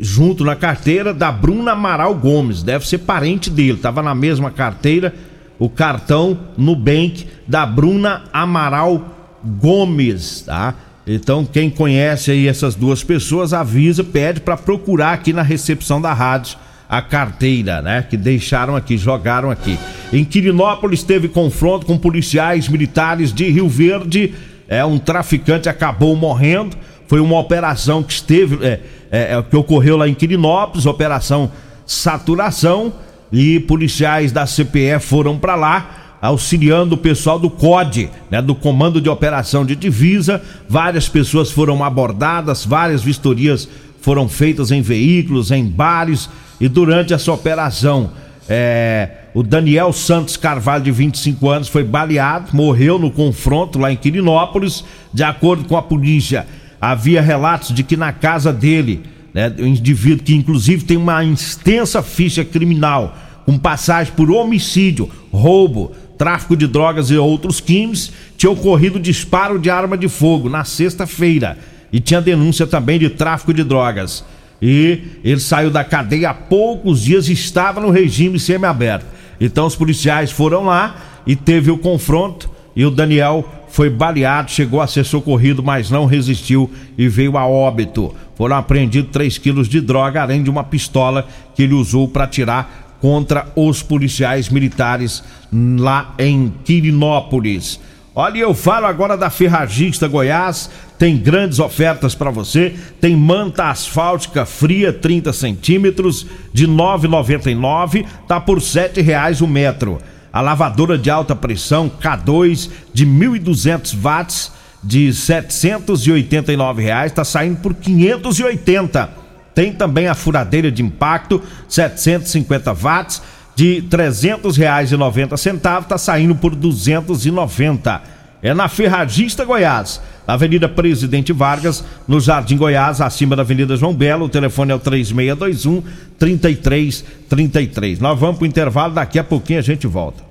junto 0.00 0.44
na 0.44 0.56
carteira 0.56 1.14
da 1.14 1.32
Bruna 1.32 1.72
Amaral 1.72 2.14
Gomes, 2.14 2.62
deve 2.62 2.86
ser 2.86 2.98
parente 2.98 3.50
dele, 3.50 3.78
tava 3.78 4.02
na 4.02 4.14
mesma 4.14 4.50
carteira 4.50 5.14
o 5.58 5.68
cartão 5.68 6.38
Nubank 6.56 7.26
da 7.46 7.64
Bruna 7.64 8.24
Amaral 8.32 9.38
Gomes, 9.44 10.42
tá? 10.42 10.74
Então, 11.06 11.44
quem 11.44 11.70
conhece 11.70 12.30
aí 12.30 12.48
essas 12.48 12.74
duas 12.74 13.04
pessoas, 13.04 13.52
avisa, 13.52 14.02
pede 14.02 14.40
para 14.40 14.56
procurar 14.56 15.12
aqui 15.12 15.32
na 15.32 15.42
recepção 15.42 16.00
da 16.00 16.12
rádio 16.12 16.56
a 16.92 17.00
carteira, 17.00 17.80
né? 17.80 18.02
Que 18.02 18.18
deixaram 18.18 18.76
aqui, 18.76 18.98
jogaram 18.98 19.50
aqui. 19.50 19.78
Em 20.12 20.22
Quirinópolis 20.26 21.02
teve 21.02 21.26
confronto 21.26 21.86
com 21.86 21.96
policiais 21.96 22.68
militares 22.68 23.32
de 23.32 23.48
Rio 23.48 23.66
Verde. 23.66 24.34
É 24.68 24.84
um 24.84 24.98
traficante 24.98 25.70
acabou 25.70 26.14
morrendo. 26.14 26.76
Foi 27.06 27.18
uma 27.18 27.38
operação 27.38 28.02
que 28.02 28.12
esteve, 28.12 28.62
é, 28.62 28.80
é, 29.10 29.34
é 29.34 29.42
que 29.42 29.56
ocorreu 29.56 29.96
lá 29.96 30.06
em 30.06 30.12
Quirinópolis, 30.12 30.84
operação 30.84 31.50
saturação 31.86 32.92
e 33.32 33.58
policiais 33.60 34.30
da 34.30 34.44
CPE 34.44 35.00
foram 35.00 35.38
para 35.38 35.54
lá 35.54 36.18
auxiliando 36.20 36.94
o 36.94 36.98
pessoal 36.98 37.38
do 37.38 37.48
COD, 37.48 38.10
né, 38.30 38.42
do 38.42 38.54
Comando 38.54 39.00
de 39.00 39.08
Operação 39.08 39.64
de 39.64 39.74
Divisa. 39.74 40.42
Várias 40.68 41.08
pessoas 41.08 41.50
foram 41.50 41.82
abordadas, 41.82 42.66
várias 42.66 43.02
vistorias 43.02 43.66
foram 44.02 44.28
feitas 44.28 44.70
em 44.70 44.82
veículos, 44.82 45.50
em 45.50 45.64
bares 45.64 46.28
e 46.62 46.68
durante 46.68 47.12
essa 47.12 47.32
operação 47.32 48.12
é, 48.48 49.08
o 49.34 49.42
Daniel 49.42 49.92
Santos 49.92 50.36
Carvalho, 50.36 50.84
de 50.84 50.92
25 50.92 51.50
anos, 51.50 51.66
foi 51.66 51.82
baleado, 51.82 52.50
morreu 52.52 53.00
no 53.00 53.10
confronto 53.10 53.80
lá 53.80 53.90
em 53.90 53.96
Quirinópolis. 53.96 54.84
De 55.12 55.24
acordo 55.24 55.64
com 55.64 55.76
a 55.76 55.82
polícia, 55.82 56.46
havia 56.80 57.20
relatos 57.20 57.74
de 57.74 57.82
que 57.82 57.96
na 57.96 58.12
casa 58.12 58.52
dele 58.52 59.02
né, 59.34 59.52
um 59.58 59.66
indivíduo 59.66 60.22
que 60.22 60.36
inclusive 60.36 60.84
tem 60.84 60.96
uma 60.96 61.24
extensa 61.24 62.00
ficha 62.00 62.44
criminal, 62.44 63.18
com 63.44 63.58
passagem 63.58 64.12
por 64.12 64.30
homicídio, 64.30 65.10
roubo, 65.32 65.90
tráfico 66.16 66.56
de 66.56 66.68
drogas 66.68 67.10
e 67.10 67.16
outros 67.16 67.60
crimes, 67.60 68.12
tinha 68.36 68.52
ocorrido 68.52 69.00
disparo 69.00 69.58
de 69.58 69.68
arma 69.68 69.98
de 69.98 70.08
fogo 70.08 70.48
na 70.48 70.62
sexta-feira 70.62 71.58
e 71.92 71.98
tinha 71.98 72.20
denúncia 72.20 72.68
também 72.68 73.00
de 73.00 73.08
tráfico 73.08 73.52
de 73.52 73.64
drogas. 73.64 74.24
E 74.62 75.02
ele 75.24 75.40
saiu 75.40 75.70
da 75.70 75.82
cadeia 75.82 76.30
há 76.30 76.34
poucos 76.34 77.02
dias 77.02 77.28
e 77.28 77.32
estava 77.32 77.80
no 77.80 77.90
regime 77.90 78.38
semiaberto. 78.38 79.06
Então 79.40 79.66
os 79.66 79.74
policiais 79.74 80.30
foram 80.30 80.66
lá 80.66 80.96
e 81.26 81.34
teve 81.34 81.72
o 81.72 81.76
confronto 81.76 82.48
e 82.76 82.86
o 82.86 82.90
Daniel 82.90 83.44
foi 83.68 83.90
baleado, 83.90 84.50
chegou 84.50 84.80
a 84.80 84.86
ser 84.86 85.04
socorrido, 85.04 85.62
mas 85.62 85.90
não 85.90 86.06
resistiu 86.06 86.70
e 86.96 87.08
veio 87.08 87.36
a 87.36 87.46
óbito. 87.46 88.14
Foram 88.36 88.56
apreendidos 88.56 89.10
3 89.10 89.38
quilos 89.38 89.68
de 89.68 89.80
droga, 89.80 90.22
além 90.22 90.42
de 90.42 90.50
uma 90.50 90.62
pistola 90.62 91.26
que 91.54 91.64
ele 91.64 91.74
usou 91.74 92.06
para 92.06 92.26
tirar 92.26 92.96
contra 93.00 93.48
os 93.56 93.82
policiais 93.82 94.48
militares 94.48 95.24
lá 95.52 96.14
em 96.18 96.52
Quirinópolis. 96.64 97.80
Olha, 98.14 98.38
eu 98.38 98.52
falo 98.52 98.84
agora 98.84 99.16
da 99.16 99.30
Ferragista 99.30 100.06
Goiás, 100.06 100.68
tem 100.98 101.16
grandes 101.16 101.58
ofertas 101.58 102.14
para 102.14 102.30
você. 102.30 102.74
Tem 103.00 103.16
manta 103.16 103.70
asfáltica 103.70 104.44
fria 104.44 104.92
30 104.92 105.32
centímetros 105.32 106.26
de 106.52 106.68
9,99, 106.68 108.04
tá 108.28 108.38
por 108.38 108.60
sete 108.60 109.00
reais 109.00 109.40
o 109.40 109.46
metro. 109.46 109.98
A 110.30 110.42
lavadora 110.42 110.98
de 110.98 111.10
alta 111.10 111.34
pressão 111.34 111.90
K2 111.90 112.70
de 112.92 113.06
1.200 113.06 113.96
watts 113.96 114.52
de 114.84 115.12
789 115.12 116.82
reais. 116.82 117.12
Está 117.12 117.24
saindo 117.24 117.60
por 117.60 117.72
580. 117.74 119.10
Tem 119.54 119.72
também 119.72 120.08
a 120.08 120.14
furadeira 120.14 120.70
de 120.70 120.82
impacto 120.82 121.42
750 121.68 122.72
watts 122.74 123.22
de 123.54 123.80
R$ 123.80 123.88
300,90 123.88 125.82
está 125.82 125.98
saindo 125.98 126.34
por 126.34 126.54
290. 126.54 128.02
É 128.42 128.52
na 128.52 128.68
Ferragista 128.68 129.44
Goiás 129.44 130.00
Avenida 130.26 130.68
Presidente 130.68 131.32
Vargas, 131.32 131.84
no 132.06 132.20
Jardim 132.20 132.56
Goiás, 132.56 133.00
acima 133.00 133.34
da 133.34 133.42
Avenida 133.42 133.76
João 133.76 133.94
Belo. 133.94 134.26
O 134.26 134.28
telefone 134.28 134.72
é 134.72 134.74
o 134.74 134.78
3621 134.78 135.82
3333. 136.18 137.98
Nós 137.98 138.18
vamos 138.18 138.38
pro 138.38 138.46
intervalo, 138.46 138.94
daqui 138.94 139.18
a 139.18 139.24
pouquinho 139.24 139.58
a 139.58 139.62
gente 139.62 139.86
volta. 139.86 140.22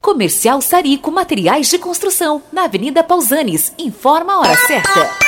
Comercial 0.00 0.60
Sarico 0.60 1.10
Materiais 1.10 1.68
de 1.68 1.78
Construção, 1.78 2.42
na 2.52 2.64
Avenida 2.64 3.02
Pausanes. 3.02 3.72
Informa 3.78 4.34
a 4.34 4.40
hora 4.40 4.56
certa. 4.56 5.27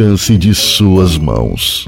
alcance 0.01 0.35
de 0.35 0.53
suas 0.55 1.17
mãos. 1.17 1.87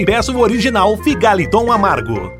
e 0.00 0.04
peça 0.04 0.32
o 0.32 0.40
original 0.40 0.96
Figaliton 0.96 1.70
Amargo. 1.70 2.39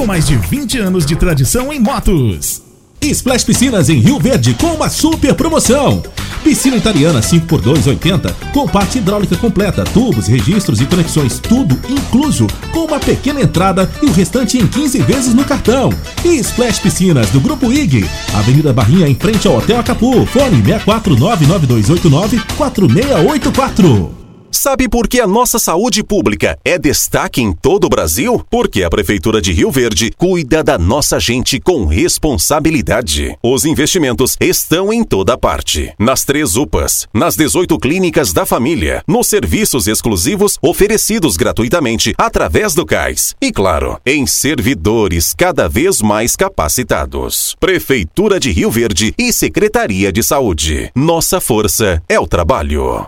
com 0.01 0.07
mais 0.07 0.25
de 0.25 0.35
20 0.35 0.79
anos 0.79 1.05
de 1.05 1.15
tradição 1.15 1.71
em 1.71 1.79
motos. 1.79 2.63
Splash 2.99 3.43
Piscinas 3.43 3.87
em 3.87 3.99
Rio 3.99 4.19
Verde 4.19 4.55
com 4.55 4.73
uma 4.73 4.89
super 4.89 5.35
promoção. 5.35 6.01
Piscina 6.43 6.75
italiana 6.75 7.19
5x2 7.19 7.85
80 7.85 8.35
com 8.51 8.67
parte 8.67 8.97
hidráulica 8.97 9.37
completa, 9.37 9.83
tubos, 9.83 10.25
registros 10.25 10.81
e 10.81 10.87
conexões, 10.87 11.37
tudo 11.37 11.79
incluso, 11.87 12.47
com 12.73 12.85
uma 12.85 12.99
pequena 12.99 13.41
entrada 13.41 13.87
e 14.01 14.07
o 14.07 14.11
restante 14.11 14.57
em 14.57 14.65
15 14.65 15.03
vezes 15.03 15.35
no 15.35 15.45
cartão. 15.45 15.93
E 16.25 16.39
Splash 16.39 16.79
Piscinas 16.79 17.29
do 17.29 17.39
Grupo 17.39 17.71
IG, 17.71 18.03
Avenida 18.33 18.73
Barrinha 18.73 19.07
em 19.07 19.13
frente 19.13 19.47
ao 19.47 19.57
Hotel 19.57 19.79
Acapu, 19.79 20.25
fone 20.25 20.63
6499289 20.63 22.41
4684. 22.57 24.20
Sabe 24.51 24.89
por 24.89 25.07
que 25.07 25.21
a 25.21 25.25
nossa 25.25 25.57
saúde 25.57 26.03
pública 26.03 26.59
é 26.65 26.77
destaque 26.77 27.41
em 27.41 27.53
todo 27.53 27.85
o 27.85 27.89
Brasil? 27.89 28.45
Porque 28.49 28.83
a 28.83 28.89
Prefeitura 28.89 29.41
de 29.41 29.53
Rio 29.53 29.71
Verde 29.71 30.11
cuida 30.17 30.61
da 30.61 30.77
nossa 30.77 31.21
gente 31.21 31.57
com 31.57 31.85
responsabilidade. 31.85 33.33
Os 33.41 33.63
investimentos 33.63 34.35
estão 34.41 34.91
em 34.91 35.05
toda 35.05 35.37
parte. 35.37 35.93
Nas 35.97 36.25
três 36.25 36.57
UPAs, 36.57 37.07
nas 37.13 37.37
18 37.37 37.79
clínicas 37.79 38.33
da 38.33 38.45
família, 38.45 39.01
nos 39.07 39.27
serviços 39.27 39.87
exclusivos 39.87 40.59
oferecidos 40.61 41.37
gratuitamente 41.37 42.13
através 42.17 42.75
do 42.75 42.85
CAIS. 42.85 43.33
E 43.41 43.53
claro, 43.53 44.01
em 44.05 44.27
servidores 44.27 45.33
cada 45.33 45.69
vez 45.69 46.01
mais 46.01 46.35
capacitados. 46.35 47.55
Prefeitura 47.57 48.37
de 48.37 48.51
Rio 48.51 48.69
Verde 48.69 49.13
e 49.17 49.31
Secretaria 49.31 50.11
de 50.11 50.21
Saúde. 50.21 50.91
Nossa 50.93 51.39
força 51.39 52.03
é 52.09 52.19
o 52.19 52.27
trabalho. 52.27 53.07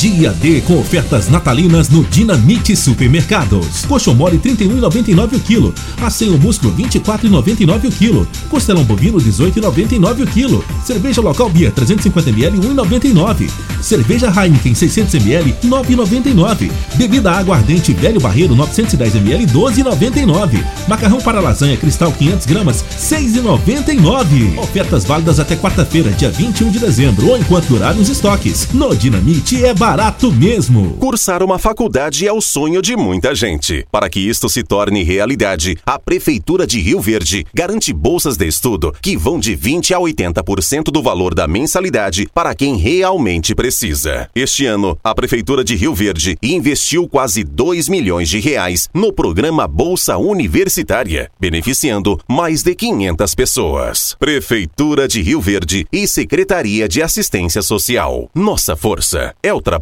Dia 0.00 0.32
D 0.32 0.62
com 0.62 0.78
ofertas 0.78 1.28
natalinas 1.28 1.90
no 1.90 2.02
Dinamite 2.02 2.74
Supermercados. 2.74 3.84
Coxo 3.84 4.14
mole 4.14 4.38
31,99 4.38 5.36
o 5.36 5.40
quilo. 5.40 5.74
Aceio 6.00 6.38
músculo 6.38 6.74
24,99 6.74 7.88
o 7.88 7.92
quilo. 7.92 8.28
Costelão 8.48 8.82
bovino 8.82 9.18
18,99 9.18 10.22
o 10.22 10.26
quilo. 10.26 10.64
Cerveja 10.82 11.20
local 11.20 11.50
Bia 11.50 11.70
350ml 11.70 12.58
1,99. 12.60 13.50
Cerveja 13.82 14.32
Heineken 14.34 14.72
600ml 14.72 15.54
9,99. 15.66 16.70
Bebida 16.94 17.32
aguardente 17.32 17.92
Velho 17.92 18.22
Barreiro 18.22 18.56
910ml 18.56 19.46
12,99. 19.52 20.64
Macarrão 20.88 21.20
para 21.20 21.40
lasanha 21.40 21.76
Cristal 21.76 22.10
500 22.10 22.46
gramas 22.46 22.82
6,99. 22.98 24.58
Ofertas 24.60 25.04
válidas 25.04 25.38
até 25.38 25.56
quarta-feira, 25.56 26.10
dia 26.12 26.30
21 26.30 26.70
de 26.70 26.78
dezembro 26.78 27.28
ou 27.28 27.36
enquanto 27.36 27.66
durarem 27.66 28.00
os 28.00 28.08
estoques. 28.08 28.66
No 28.72 28.96
Dinamite 28.96 29.62
é 29.62 29.74
barato 29.74 29.89
mesmo. 30.30 30.92
Cursar 30.98 31.42
uma 31.42 31.58
faculdade 31.58 32.24
é 32.24 32.32
o 32.32 32.40
sonho 32.40 32.80
de 32.80 32.94
muita 32.94 33.34
gente. 33.34 33.84
Para 33.90 34.08
que 34.08 34.20
isto 34.20 34.48
se 34.48 34.62
torne 34.62 35.02
realidade, 35.02 35.76
a 35.84 35.98
Prefeitura 35.98 36.64
de 36.64 36.78
Rio 36.78 37.00
Verde 37.00 37.44
garante 37.52 37.92
bolsas 37.92 38.36
de 38.36 38.46
estudo 38.46 38.94
que 39.02 39.16
vão 39.16 39.40
de 39.40 39.56
20 39.56 39.92
a 39.92 39.98
80% 39.98 40.92
do 40.92 41.02
valor 41.02 41.34
da 41.34 41.48
mensalidade 41.48 42.28
para 42.32 42.54
quem 42.54 42.76
realmente 42.76 43.52
precisa. 43.52 44.30
Este 44.32 44.64
ano, 44.64 44.96
a 45.02 45.12
Prefeitura 45.12 45.64
de 45.64 45.74
Rio 45.74 45.92
Verde 45.92 46.38
investiu 46.40 47.08
quase 47.08 47.42
2 47.42 47.88
milhões 47.88 48.28
de 48.28 48.38
reais 48.38 48.88
no 48.94 49.12
programa 49.12 49.66
Bolsa 49.66 50.16
Universitária, 50.16 51.32
beneficiando 51.40 52.16
mais 52.28 52.62
de 52.62 52.76
500 52.76 53.34
pessoas. 53.34 54.16
Prefeitura 54.20 55.08
de 55.08 55.20
Rio 55.20 55.40
Verde 55.40 55.84
e 55.92 56.06
Secretaria 56.06 56.88
de 56.88 57.02
Assistência 57.02 57.60
Social. 57.60 58.30
Nossa 58.32 58.76
força 58.76 59.34
é 59.42 59.52
o 59.52 59.60
trabalho. 59.60 59.79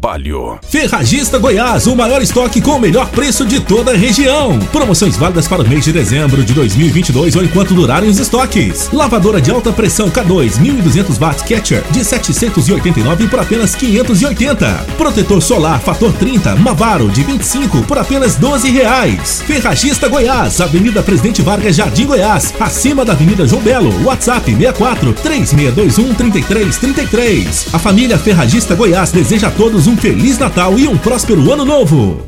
Ferragista 0.63 1.37
Goiás, 1.37 1.85
o 1.85 1.93
maior 1.93 2.21
estoque 2.21 2.61
com 2.61 2.77
o 2.77 2.79
melhor 2.79 3.09
preço 3.09 3.45
de 3.45 3.59
toda 3.59 3.91
a 3.91 3.97
região. 3.97 4.57
Promoções 4.71 5.17
válidas 5.17 5.45
para 5.45 5.61
o 5.61 5.67
mês 5.67 5.83
de 5.83 5.91
dezembro 5.91 6.41
de 6.41 6.53
2022 6.53 7.35
ou 7.35 7.43
enquanto 7.43 7.73
durarem 7.73 8.09
os 8.09 8.17
estoques. 8.17 8.89
Lavadora 8.93 9.41
de 9.41 9.51
alta 9.51 9.73
pressão 9.73 10.09
K2 10.09 10.57
1200 10.57 11.17
watts 11.17 11.43
Catcher 11.43 11.83
de 11.91 12.05
789 12.05 13.27
por 13.27 13.39
apenas 13.39 13.75
580. 13.75 14.85
Protetor 14.97 15.41
solar 15.41 15.81
fator 15.81 16.13
30 16.13 16.55
Mavaro 16.55 17.09
de 17.09 17.21
25 17.21 17.83
por 17.83 17.97
apenas 17.97 18.35
12 18.35 18.71
reais. 18.71 19.41
Ferragista 19.45 20.07
Goiás, 20.07 20.61
Avenida 20.61 21.03
Presidente 21.03 21.41
Vargas, 21.41 21.75
Jardim 21.75 22.05
Goiás, 22.05 22.53
acima 22.57 23.03
da 23.03 23.11
Avenida 23.11 23.45
João 23.45 23.61
Belo. 23.61 24.05
WhatsApp 24.05 24.49
64 24.49 25.11
3621 25.11 26.13
3333. 26.13 27.67
A 27.73 27.79
família 27.79 28.17
Ferragista 28.17 28.75
Goiás 28.75 29.11
deseja 29.11 29.49
a 29.49 29.51
todos 29.51 29.88
um 29.89 29.97
feliz 29.97 30.37
Natal 30.37 30.77
e 30.77 30.87
um 30.87 30.95
próspero 30.95 31.51
ano 31.51 31.65
novo. 31.65 32.19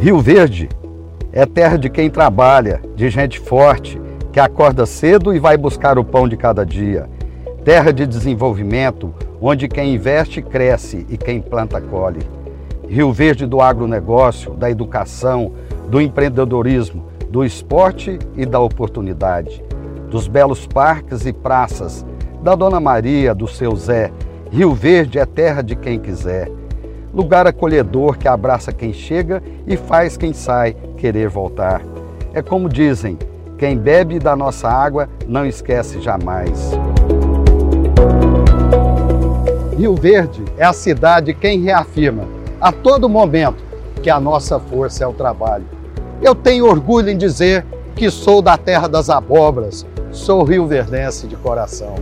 Rio 0.00 0.18
Verde 0.18 0.68
é 1.32 1.46
terra 1.46 1.76
de 1.76 1.88
quem 1.88 2.10
trabalha, 2.10 2.82
de 2.96 3.08
gente 3.10 3.38
forte, 3.38 4.00
que 4.32 4.40
acorda 4.40 4.84
cedo 4.84 5.32
e 5.32 5.38
vai 5.38 5.56
buscar 5.56 6.00
o 6.00 6.04
pão 6.04 6.26
de 6.26 6.36
cada 6.36 6.66
dia. 6.66 7.08
Terra 7.64 7.92
de 7.92 8.04
desenvolvimento, 8.08 9.14
onde 9.40 9.68
quem 9.68 9.94
investe 9.94 10.42
cresce 10.42 11.06
e 11.08 11.16
quem 11.16 11.40
planta 11.40 11.80
colhe. 11.80 12.26
Rio 12.88 13.12
Verde 13.12 13.46
do 13.46 13.60
agronegócio, 13.60 14.52
da 14.54 14.68
educação, 14.68 15.52
do 15.88 16.00
empreendedorismo, 16.00 17.04
do 17.30 17.44
esporte 17.44 18.18
e 18.36 18.44
da 18.44 18.58
oportunidade. 18.58 19.62
Dos 20.10 20.26
belos 20.26 20.66
parques 20.66 21.24
e 21.24 21.32
praças, 21.32 22.04
da 22.42 22.56
Dona 22.56 22.80
Maria, 22.80 23.32
do 23.32 23.46
seu 23.46 23.76
Zé, 23.76 24.10
Rio 24.52 24.74
Verde 24.74 25.18
é 25.18 25.24
terra 25.24 25.62
de 25.62 25.74
quem 25.74 25.98
quiser. 25.98 26.46
Lugar 27.14 27.46
acolhedor 27.46 28.18
que 28.18 28.28
abraça 28.28 28.70
quem 28.70 28.92
chega 28.92 29.42
e 29.66 29.78
faz 29.78 30.14
quem 30.18 30.34
sai 30.34 30.76
querer 30.98 31.30
voltar. 31.30 31.80
É 32.34 32.42
como 32.42 32.68
dizem: 32.68 33.18
quem 33.56 33.78
bebe 33.78 34.18
da 34.18 34.36
nossa 34.36 34.68
água 34.68 35.08
não 35.26 35.46
esquece 35.46 36.02
jamais. 36.02 36.72
Rio 39.74 39.94
Verde 39.94 40.44
é 40.58 40.66
a 40.66 40.74
cidade 40.74 41.32
quem 41.32 41.62
reafirma 41.62 42.24
a 42.60 42.70
todo 42.70 43.08
momento 43.08 43.64
que 44.02 44.10
a 44.10 44.20
nossa 44.20 44.60
força 44.60 45.02
é 45.02 45.06
o 45.06 45.14
trabalho. 45.14 45.64
Eu 46.20 46.34
tenho 46.34 46.66
orgulho 46.66 47.08
em 47.08 47.16
dizer 47.16 47.64
que 47.96 48.10
sou 48.10 48.42
da 48.42 48.58
terra 48.58 48.86
das 48.86 49.08
abóboras, 49.08 49.86
sou 50.10 50.44
rio-verdense 50.44 51.26
de 51.26 51.36
coração. 51.36 51.94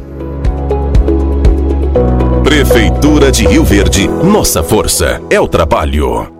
Prefeitura 2.50 3.30
de 3.30 3.46
Rio 3.46 3.62
Verde. 3.62 4.08
Nossa 4.08 4.60
força 4.60 5.22
é 5.30 5.38
o 5.38 5.46
trabalho. 5.46 6.39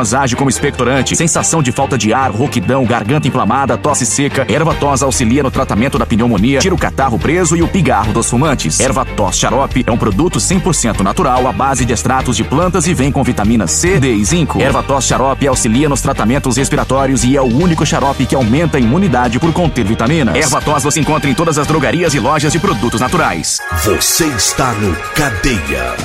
age 0.13 0.35
como 0.35 0.49
expectorante, 0.49 1.15
sensação 1.15 1.61
de 1.61 1.71
falta 1.71 1.97
de 1.97 2.13
ar, 2.13 2.31
rouquidão, 2.31 2.83
garganta 2.85 3.27
inflamada, 3.27 3.77
tosse 3.77 4.05
seca. 4.05 4.45
Erva 4.49 4.73
tos 4.73 5.03
auxilia 5.03 5.43
no 5.43 5.51
tratamento 5.51 5.97
da 5.97 6.05
pneumonia, 6.05 6.59
tira 6.59 6.73
o 6.73 6.77
catarro 6.77 7.19
preso 7.19 7.55
e 7.55 7.61
o 7.61 7.67
pigarro 7.67 8.11
dos 8.11 8.29
fumantes. 8.29 8.79
Erva 8.79 9.05
tos 9.05 9.37
xarope 9.37 9.83
é 9.85 9.91
um 9.91 9.97
produto 9.97 10.39
100% 10.39 11.01
natural 11.01 11.47
à 11.47 11.51
base 11.51 11.85
de 11.85 11.93
extratos 11.93 12.35
de 12.35 12.43
plantas 12.43 12.87
e 12.87 12.93
vem 12.93 13.11
com 13.11 13.23
vitamina 13.23 13.67
C, 13.67 13.99
D 13.99 14.13
e 14.13 14.25
zinco. 14.25 14.59
Erva 14.59 14.81
tos 14.81 15.05
xarope 15.05 15.47
auxilia 15.47 15.87
nos 15.87 16.01
tratamentos 16.01 16.57
respiratórios 16.57 17.23
e 17.23 17.37
é 17.37 17.41
o 17.41 17.45
único 17.45 17.85
xarope 17.85 18.25
que 18.25 18.35
aumenta 18.35 18.77
a 18.77 18.79
imunidade 18.81 19.39
por 19.39 19.53
conter 19.53 19.85
vitaminas. 19.85 20.35
Erva 20.35 20.59
tos 20.61 20.83
você 20.83 20.99
encontra 20.99 21.29
em 21.29 21.33
todas 21.33 21.57
as 21.57 21.67
drogarias 21.67 22.13
e 22.13 22.19
lojas 22.19 22.51
de 22.51 22.59
produtos 22.59 22.99
naturais. 22.99 23.59
Você 23.83 24.25
está 24.25 24.73
no 24.73 24.95
Cadeia. 25.13 25.95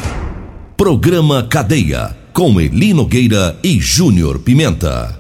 Programa 0.77 1.43
Cadeia 1.43 2.26
com 2.37 2.61
Eli 2.61 2.93
Nogueira 2.93 3.59
e 3.65 3.81
Júnior 3.81 4.39
Pimenta. 4.39 5.19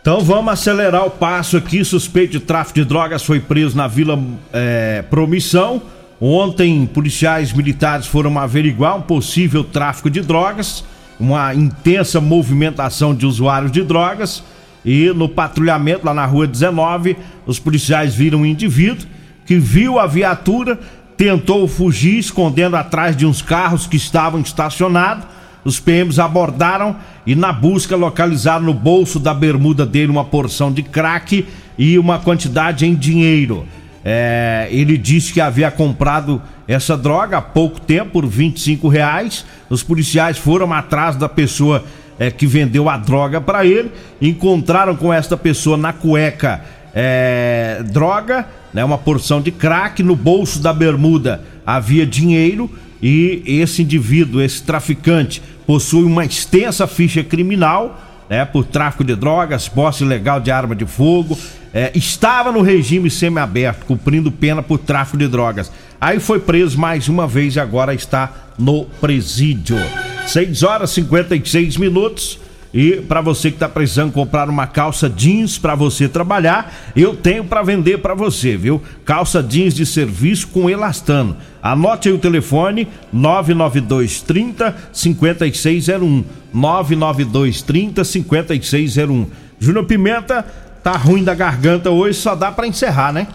Então 0.00 0.20
vamos 0.20 0.52
acelerar 0.52 1.04
o 1.04 1.10
passo 1.10 1.56
aqui. 1.56 1.84
Suspeito 1.84 2.38
de 2.38 2.38
tráfico 2.38 2.78
de 2.78 2.84
drogas 2.84 3.24
foi 3.24 3.40
preso 3.40 3.76
na 3.76 3.88
Vila 3.88 4.16
é, 4.52 5.02
Promissão. 5.10 5.82
Ontem, 6.20 6.86
policiais 6.86 7.52
militares 7.52 8.06
foram 8.06 8.38
averiguar 8.38 8.96
um 8.96 9.02
possível 9.02 9.64
tráfico 9.64 10.08
de 10.08 10.20
drogas, 10.20 10.84
uma 11.18 11.52
intensa 11.52 12.20
movimentação 12.20 13.12
de 13.12 13.26
usuários 13.26 13.72
de 13.72 13.82
drogas. 13.82 14.40
E 14.84 15.08
no 15.08 15.28
patrulhamento 15.28 16.06
lá 16.06 16.14
na 16.14 16.26
rua 16.26 16.46
19, 16.46 17.16
os 17.44 17.58
policiais 17.58 18.14
viram 18.14 18.42
um 18.42 18.46
indivíduo 18.46 19.04
que 19.50 19.58
viu 19.58 19.98
a 19.98 20.06
viatura, 20.06 20.78
tentou 21.20 21.68
fugir, 21.68 22.18
escondendo 22.18 22.76
atrás 22.76 23.14
de 23.14 23.26
uns 23.26 23.42
carros 23.42 23.86
que 23.86 23.98
estavam 23.98 24.40
estacionados. 24.40 25.26
Os 25.62 25.78
PMs 25.78 26.18
abordaram 26.18 26.96
e, 27.26 27.34
na 27.34 27.52
busca, 27.52 27.94
localizaram 27.94 28.64
no 28.64 28.72
bolso 28.72 29.20
da 29.20 29.34
bermuda 29.34 29.84
dele 29.84 30.10
uma 30.10 30.24
porção 30.24 30.72
de 30.72 30.82
crack 30.82 31.46
e 31.76 31.98
uma 31.98 32.18
quantidade 32.18 32.86
em 32.86 32.94
dinheiro. 32.94 33.66
É, 34.02 34.66
ele 34.70 34.96
disse 34.96 35.30
que 35.30 35.42
havia 35.42 35.70
comprado 35.70 36.40
essa 36.66 36.96
droga 36.96 37.36
há 37.36 37.42
pouco 37.42 37.78
tempo 37.78 38.12
por 38.12 38.26
25 38.26 38.88
reais. 38.88 39.44
Os 39.68 39.82
policiais 39.82 40.38
foram 40.38 40.72
atrás 40.72 41.16
da 41.16 41.28
pessoa 41.28 41.84
é, 42.18 42.30
que 42.30 42.46
vendeu 42.46 42.88
a 42.88 42.96
droga 42.96 43.42
para 43.42 43.66
ele, 43.66 43.92
encontraram 44.22 44.96
com 44.96 45.12
esta 45.12 45.36
pessoa 45.36 45.76
na 45.76 45.92
cueca 45.92 46.62
é, 46.94 47.82
droga, 47.90 48.46
né, 48.72 48.84
uma 48.84 48.98
porção 48.98 49.40
de 49.40 49.50
crack. 49.50 50.02
No 50.02 50.16
bolso 50.16 50.60
da 50.60 50.72
bermuda 50.72 51.42
havia 51.66 52.06
dinheiro 52.06 52.70
e 53.02 53.42
esse 53.46 53.82
indivíduo, 53.82 54.42
esse 54.42 54.62
traficante, 54.62 55.42
possui 55.66 56.04
uma 56.04 56.24
extensa 56.24 56.86
ficha 56.86 57.22
criminal. 57.22 58.06
Né, 58.28 58.44
por 58.44 58.64
tráfico 58.64 59.02
de 59.02 59.16
drogas, 59.16 59.68
posse 59.68 60.04
ilegal 60.04 60.38
de 60.38 60.52
arma 60.52 60.76
de 60.76 60.86
fogo, 60.86 61.36
é, 61.74 61.90
estava 61.96 62.52
no 62.52 62.62
regime 62.62 63.10
semiaberto, 63.10 63.84
cumprindo 63.86 64.30
pena 64.30 64.62
por 64.62 64.78
tráfico 64.78 65.18
de 65.18 65.26
drogas. 65.26 65.70
Aí 66.00 66.18
foi 66.18 66.40
preso 66.40 66.78
mais 66.78 67.08
uma 67.08 67.26
vez 67.26 67.56
e 67.56 67.60
agora 67.60 67.92
está 67.92 68.32
no 68.58 68.84
presídio. 69.00 69.76
6 70.26 70.62
horas 70.62 70.90
e 70.92 70.94
56 70.94 71.76
minutos. 71.76 72.39
E 72.72 72.96
para 72.96 73.20
você 73.20 73.50
que 73.50 73.56
está 73.56 73.68
precisando 73.68 74.12
comprar 74.12 74.48
uma 74.48 74.66
calça 74.66 75.10
jeans 75.10 75.58
para 75.58 75.74
você 75.74 76.08
trabalhar, 76.08 76.72
eu 76.94 77.16
tenho 77.16 77.44
para 77.44 77.62
vender 77.62 77.98
para 77.98 78.14
você, 78.14 78.56
viu? 78.56 78.80
Calça 79.04 79.42
jeans 79.42 79.74
de 79.74 79.84
serviço 79.84 80.48
com 80.48 80.70
elastano. 80.70 81.36
Anote 81.60 82.08
aí 82.08 82.14
o 82.14 82.18
telefone 82.18 82.86
99230 83.12 84.76
5601. 84.92 86.24
99230 86.52 88.04
5601. 88.04 89.26
Júnior 89.58 89.84
Pimenta 89.84 90.46
tá 90.82 90.92
ruim 90.92 91.22
da 91.22 91.34
garganta 91.34 91.90
hoje, 91.90 92.18
só 92.18 92.34
dá 92.34 92.50
para 92.50 92.66
encerrar, 92.66 93.12
né? 93.12 93.26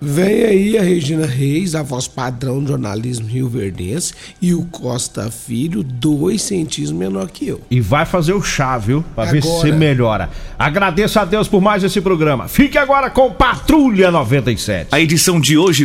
Vem 0.00 0.44
aí 0.44 0.78
a 0.78 0.82
Regina 0.82 1.26
Reis, 1.26 1.74
a 1.74 1.82
voz 1.82 2.06
padrão 2.06 2.62
do 2.62 2.68
jornalismo 2.68 3.26
rio-verdense, 3.26 4.12
e 4.40 4.54
o 4.54 4.62
Costa 4.64 5.30
Filho, 5.30 5.82
dois 5.82 6.42
centímetros 6.42 6.92
menor 6.92 7.30
que 7.30 7.48
eu. 7.48 7.60
E 7.70 7.80
vai 7.80 8.04
fazer 8.04 8.32
o 8.32 8.42
chá, 8.42 8.76
viu? 8.78 9.04
Pra 9.14 9.24
ver 9.24 9.42
se 9.42 9.48
Agora. 9.48 9.60
você 9.60 9.72
melhora. 9.72 10.30
Agradeço 10.58 11.18
a 11.18 11.24
Deus 11.24 11.48
por 11.48 11.60
mais 11.60 11.82
esse 11.82 12.00
programa. 12.00 12.48
Fique 12.48 12.78
agora 12.78 13.10
com 13.10 13.30
Patrulha 13.30 14.10
97. 14.10 14.88
A 14.92 15.00
edição 15.00 15.40
de 15.40 15.56
hoje 15.56 15.84